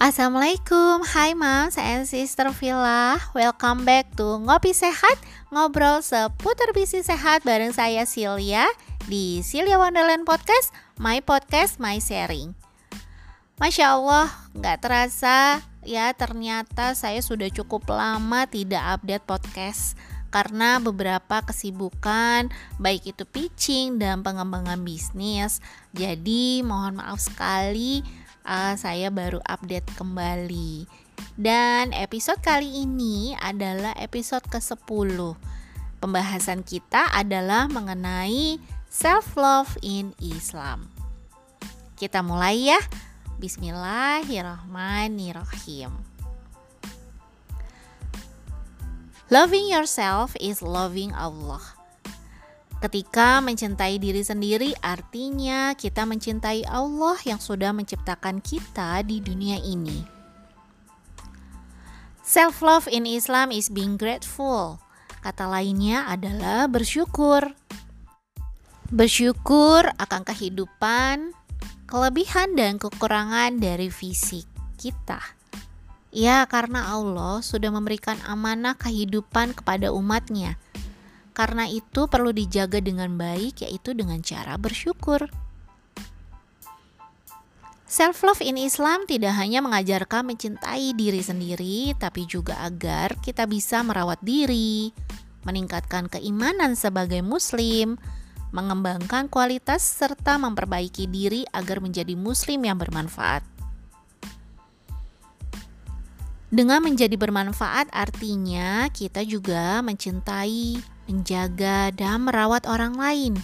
Assalamualaikum, 0.00 1.04
hai 1.12 1.36
Mom, 1.36 1.68
saya 1.68 2.00
Sister 2.08 2.48
Villa. 2.56 3.20
Welcome 3.36 3.84
back 3.84 4.08
to 4.16 4.40
Ngopi 4.40 4.72
Sehat 4.72 5.20
Ngobrol 5.52 6.00
seputar 6.00 6.72
bisnis 6.72 7.04
sehat 7.04 7.44
bareng 7.44 7.76
saya 7.76 8.08
Silya 8.08 8.64
Di 9.04 9.44
Silya 9.44 9.76
Wonderland 9.76 10.24
Podcast, 10.24 10.72
my 10.96 11.20
podcast, 11.20 11.76
my 11.76 12.00
sharing. 12.00 12.56
Masya 13.60 14.00
Allah, 14.00 14.32
nggak 14.56 14.88
terasa 14.88 15.60
ya 15.84 16.16
ternyata 16.16 16.96
saya 16.96 17.20
sudah 17.20 17.52
cukup 17.52 17.84
lama 17.92 18.48
tidak 18.48 18.80
update 18.96 19.28
podcast 19.28 20.00
karena 20.32 20.80
beberapa 20.80 21.44
kesibukan 21.44 22.48
baik 22.80 23.12
itu 23.12 23.28
pitching 23.28 24.00
dan 24.00 24.24
pengembangan 24.24 24.80
bisnis. 24.80 25.60
Jadi 25.92 26.64
mohon 26.64 26.96
maaf 27.04 27.20
sekali 27.20 28.00
uh, 28.44 28.76
saya 28.76 29.10
baru 29.12 29.40
update 29.44 29.90
kembali. 29.96 30.86
Dan 31.40 31.92
episode 31.96 32.44
kali 32.44 32.84
ini 32.84 33.32
adalah 33.40 33.96
episode 33.96 34.44
ke-10. 34.48 35.36
Pembahasan 36.00 36.64
kita 36.64 37.12
adalah 37.12 37.68
mengenai 37.68 38.56
self 38.88 39.36
love 39.36 39.76
in 39.84 40.16
Islam. 40.20 40.88
Kita 41.96 42.22
mulai 42.24 42.68
ya. 42.72 42.80
Bismillahirrahmanirrahim. 43.40 45.92
Loving 49.30 49.70
yourself 49.70 50.34
is 50.42 50.58
loving 50.60 51.14
Allah. 51.14 51.79
Ketika 52.80 53.44
mencintai 53.44 54.00
diri 54.00 54.24
sendiri, 54.24 54.72
artinya 54.80 55.76
kita 55.76 56.08
mencintai 56.08 56.64
Allah 56.64 57.20
yang 57.28 57.36
sudah 57.36 57.76
menciptakan 57.76 58.40
kita 58.40 59.04
di 59.04 59.20
dunia 59.20 59.60
ini. 59.60 60.00
Self-love 62.24 62.88
in 62.88 63.04
Islam 63.04 63.52
is 63.52 63.68
being 63.68 64.00
grateful. 64.00 64.80
Kata 65.20 65.44
lainnya 65.44 66.08
adalah 66.08 66.66
bersyukur. 66.72 67.52
Bersyukur 68.88 69.84
akan 70.00 70.22
kehidupan, 70.24 71.36
kelebihan 71.84 72.56
dan 72.56 72.80
kekurangan 72.80 73.60
dari 73.60 73.92
fisik 73.92 74.48
kita 74.80 75.20
Ya, 76.10 76.42
karena 76.50 76.90
Allah 76.90 77.38
sudah 77.38 77.70
memberikan 77.70 78.18
amanah 78.26 78.74
kehidupan 78.74 79.54
kepada 79.54 79.94
umatnya. 79.94 80.58
Karena 81.30 81.70
itu 81.70 82.10
perlu 82.10 82.34
dijaga 82.34 82.82
dengan 82.82 83.14
baik, 83.14 83.62
yaitu 83.64 83.94
dengan 83.94 84.18
cara 84.20 84.58
bersyukur. 84.58 85.30
Self-love 87.90 88.38
in 88.46 88.54
Islam 88.54 89.02
tidak 89.10 89.34
hanya 89.34 89.58
mengajarkan 89.58 90.30
mencintai 90.30 90.94
diri 90.94 91.26
sendiri, 91.26 91.90
tapi 91.98 92.22
juga 92.22 92.54
agar 92.62 93.18
kita 93.18 93.50
bisa 93.50 93.82
merawat 93.82 94.22
diri, 94.22 94.94
meningkatkan 95.42 96.06
keimanan 96.06 96.78
sebagai 96.78 97.18
Muslim, 97.18 97.98
mengembangkan 98.54 99.26
kualitas, 99.26 99.82
serta 99.82 100.38
memperbaiki 100.38 101.10
diri 101.10 101.42
agar 101.50 101.82
menjadi 101.82 102.14
Muslim 102.14 102.62
yang 102.62 102.78
bermanfaat. 102.78 103.42
Dengan 106.50 106.82
menjadi 106.82 107.14
bermanfaat 107.14 107.94
artinya 107.94 108.90
kita 108.90 109.22
juga 109.22 109.78
mencintai, 109.86 110.82
menjaga 111.10 111.90
dan 111.90 112.22
merawat 112.22 112.70
orang 112.70 112.94
lain. 112.94 113.34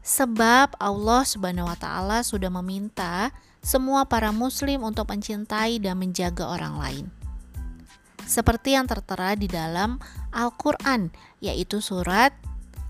Sebab 0.00 0.80
Allah 0.80 1.28
Subhanahu 1.28 1.68
wa 1.68 1.76
taala 1.76 2.24
sudah 2.24 2.48
meminta 2.48 3.28
semua 3.60 4.08
para 4.08 4.32
muslim 4.32 4.80
untuk 4.80 5.12
mencintai 5.12 5.76
dan 5.76 6.00
menjaga 6.00 6.48
orang 6.48 6.80
lain. 6.80 7.12
Seperti 8.24 8.72
yang 8.72 8.88
tertera 8.88 9.36
di 9.36 9.44
dalam 9.44 10.00
Al-Qur'an 10.32 11.12
yaitu 11.44 11.84
surat 11.84 12.32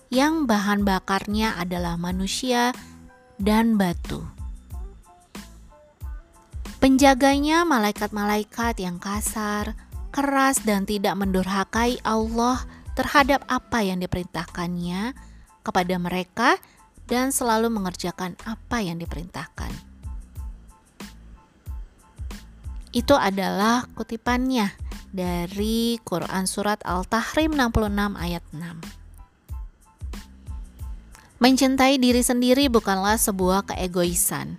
yang 0.08 0.48
bahan 0.48 0.88
bakarnya 0.88 1.56
adalah 1.60 2.00
manusia 2.00 2.72
dan 3.36 3.76
batu. 3.76 4.24
Penjaganya 6.78 7.66
malaikat-malaikat 7.68 8.80
yang 8.80 8.96
kasar, 9.02 9.74
keras 10.14 10.62
dan 10.64 10.88
tidak 10.88 11.18
mendurhakai 11.18 12.00
Allah 12.06 12.62
terhadap 12.96 13.44
apa 13.50 13.84
yang 13.84 14.00
diperintahkannya 14.00 15.12
kepada 15.60 15.94
mereka 16.00 16.56
dan 17.04 17.34
selalu 17.34 17.68
mengerjakan 17.68 18.38
apa 18.48 18.80
yang 18.80 18.96
diperintahkan. 18.96 19.70
Itu 22.94 23.14
adalah 23.18 23.84
kutipannya 23.92 24.72
dari 25.12 26.00
Quran 26.00 26.48
Surat 26.48 26.80
Al-Tahrim 26.88 27.52
66 27.52 28.16
ayat 28.16 28.44
6. 28.54 28.97
Mencintai 31.38 32.02
diri 32.02 32.18
sendiri 32.18 32.66
bukanlah 32.66 33.14
sebuah 33.14 33.70
keegoisan, 33.70 34.58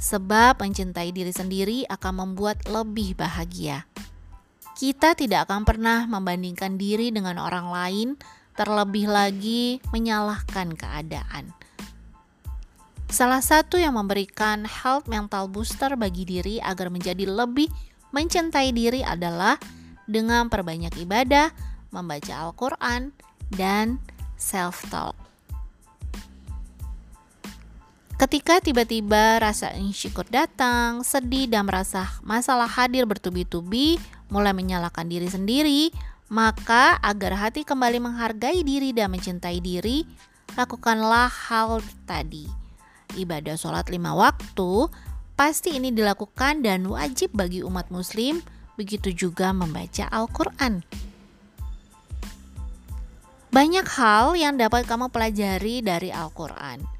sebab 0.00 0.56
mencintai 0.56 1.12
diri 1.12 1.36
sendiri 1.36 1.84
akan 1.84 2.24
membuat 2.24 2.64
lebih 2.64 3.12
bahagia. 3.12 3.84
Kita 4.72 5.12
tidak 5.12 5.44
akan 5.44 5.68
pernah 5.68 6.08
membandingkan 6.08 6.80
diri 6.80 7.12
dengan 7.12 7.36
orang 7.36 7.68
lain, 7.68 8.08
terlebih 8.56 9.04
lagi 9.04 9.84
menyalahkan 9.92 10.80
keadaan. 10.80 11.52
Salah 13.12 13.44
satu 13.44 13.76
yang 13.76 13.92
memberikan 13.92 14.64
health 14.64 15.12
mental 15.12 15.44
booster 15.44 15.92
bagi 15.92 16.24
diri 16.24 16.56
agar 16.56 16.88
menjadi 16.88 17.28
lebih 17.28 17.68
mencintai 18.16 18.72
diri 18.72 19.04
adalah 19.04 19.60
dengan 20.08 20.48
perbanyak 20.48 21.04
ibadah, 21.04 21.52
membaca 21.92 22.32
Al-Quran, 22.48 23.12
dan 23.52 24.00
self-talk. 24.40 25.27
Ketika 28.18 28.58
tiba-tiba 28.58 29.38
rasa 29.38 29.70
insecure 29.78 30.26
datang, 30.26 31.06
sedih 31.06 31.46
dan 31.46 31.70
merasa 31.70 32.02
masalah 32.26 32.66
hadir 32.66 33.06
bertubi-tubi, 33.06 34.02
mulai 34.26 34.50
menyalahkan 34.50 35.06
diri 35.06 35.30
sendiri, 35.30 35.94
maka 36.26 36.98
agar 36.98 37.38
hati 37.38 37.62
kembali 37.62 38.02
menghargai 38.02 38.66
diri 38.66 38.90
dan 38.90 39.14
mencintai 39.14 39.62
diri, 39.62 40.02
lakukanlah 40.58 41.30
hal 41.30 41.78
tadi. 42.10 42.50
Ibadah 43.14 43.54
sholat 43.54 43.86
lima 43.86 44.12
waktu, 44.18 44.90
Pasti 45.38 45.78
ini 45.78 45.94
dilakukan 45.94 46.66
dan 46.66 46.82
wajib 46.90 47.30
bagi 47.30 47.62
umat 47.62 47.94
muslim, 47.94 48.42
begitu 48.74 49.14
juga 49.14 49.54
membaca 49.54 50.10
Al-Quran. 50.10 50.82
Banyak 53.54 53.86
hal 53.86 54.34
yang 54.34 54.58
dapat 54.58 54.90
kamu 54.90 55.14
pelajari 55.14 55.78
dari 55.78 56.10
Al-Quran. 56.10 56.97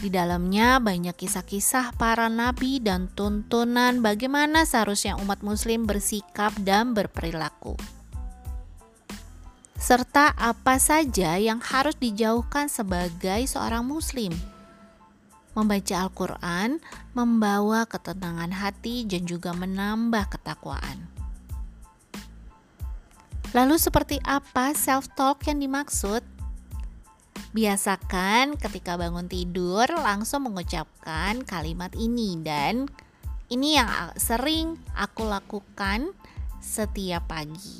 Di 0.00 0.08
dalamnya 0.08 0.80
banyak 0.80 1.12
kisah-kisah 1.12 1.92
para 2.00 2.32
nabi 2.32 2.80
dan 2.80 3.12
tuntunan 3.12 4.00
bagaimana 4.00 4.64
seharusnya 4.64 5.20
umat 5.20 5.44
muslim 5.44 5.84
bersikap 5.84 6.56
dan 6.64 6.96
berperilaku. 6.96 7.76
Serta 9.76 10.32
apa 10.40 10.80
saja 10.80 11.36
yang 11.36 11.60
harus 11.60 12.00
dijauhkan 12.00 12.72
sebagai 12.72 13.44
seorang 13.44 13.84
muslim. 13.84 14.32
Membaca 15.52 16.08
Al-Quran 16.08 16.80
membawa 17.12 17.84
ketenangan 17.84 18.56
hati 18.56 19.04
dan 19.04 19.28
juga 19.28 19.52
menambah 19.52 20.32
ketakwaan. 20.32 21.12
Lalu 23.52 23.76
seperti 23.76 24.16
apa 24.24 24.72
self-talk 24.72 25.44
yang 25.44 25.60
dimaksud? 25.60 26.24
Biasakan 27.50 28.54
ketika 28.54 28.94
bangun 28.94 29.26
tidur 29.26 29.90
langsung 29.90 30.46
mengucapkan 30.46 31.42
kalimat 31.42 31.90
ini 31.98 32.38
dan 32.38 32.86
ini 33.50 33.74
yang 33.74 33.90
sering 34.14 34.78
aku 34.94 35.26
lakukan 35.26 36.14
setiap 36.62 37.26
pagi. 37.26 37.74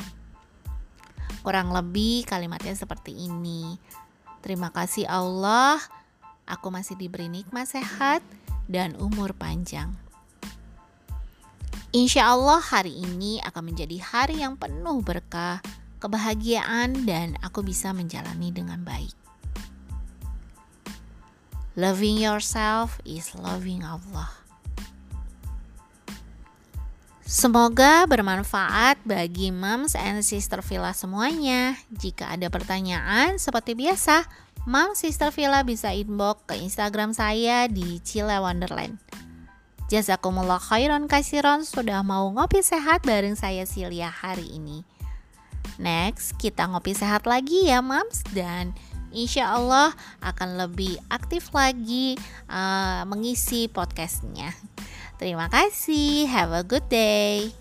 Kurang 1.46 1.70
lebih 1.70 2.26
kalimatnya 2.26 2.74
seperti 2.74 3.14
ini. 3.14 3.78
Terima 4.42 4.74
kasih 4.74 5.06
Allah 5.06 5.78
aku 6.50 6.74
masih 6.74 6.98
diberi 6.98 7.30
nikmat 7.30 7.70
sehat 7.70 8.26
dan 8.66 8.98
umur 8.98 9.38
panjang. 9.38 9.94
Insya 11.94 12.34
Allah 12.34 12.58
hari 12.58 12.98
ini 12.98 13.38
akan 13.46 13.70
menjadi 13.70 14.02
hari 14.02 14.42
yang 14.42 14.58
penuh 14.58 15.02
berkah, 15.02 15.62
kebahagiaan, 16.02 17.06
dan 17.06 17.38
aku 17.42 17.62
bisa 17.62 17.94
menjalani 17.94 18.50
dengan 18.54 18.82
baik. 18.82 19.19
Loving 21.80 22.20
yourself 22.20 23.00
is 23.08 23.32
loving 23.32 23.80
Allah. 23.80 24.28
Semoga 27.24 28.04
bermanfaat 28.04 29.00
bagi 29.08 29.48
moms 29.48 29.96
and 29.96 30.20
sister 30.20 30.60
villa 30.60 30.92
semuanya. 30.92 31.80
Jika 31.88 32.36
ada 32.36 32.52
pertanyaan, 32.52 33.40
seperti 33.40 33.72
biasa, 33.72 34.28
Mom 34.68 34.92
Sister 34.92 35.32
Villa 35.32 35.64
bisa 35.64 35.88
inbox 35.96 36.52
ke 36.52 36.60
Instagram 36.60 37.16
saya 37.16 37.64
di 37.64 37.96
Cile 38.04 38.36
Wonderland. 38.44 39.00
Jazakumullah 39.88 40.60
khairan 40.60 41.08
kasiron 41.08 41.64
sudah 41.64 42.04
mau 42.04 42.28
ngopi 42.28 42.60
sehat 42.60 43.08
bareng 43.08 43.40
saya 43.40 43.64
Silia 43.64 44.12
hari 44.12 44.52
ini. 44.52 44.84
Next, 45.80 46.36
kita 46.36 46.68
ngopi 46.68 46.92
sehat 46.92 47.24
lagi 47.24 47.72
ya 47.72 47.80
Mams 47.80 48.20
dan 48.36 48.76
insya 49.14 49.54
Allah 49.54 49.94
akan 50.22 50.66
lebih 50.66 50.98
aktif 51.10 51.50
lagi 51.54 52.18
uh, 52.50 53.02
mengisi 53.06 53.66
podcastnya. 53.70 54.54
Terima 55.20 55.52
kasih, 55.52 56.26
have 56.26 56.52
a 56.56 56.64
good 56.64 56.86
day. 56.88 57.52